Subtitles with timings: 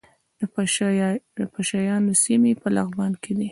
[1.37, 3.49] د پشه یانو سیمې په لغمان کې دي